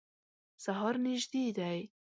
[0.63, 1.79] سهار نیژدي دی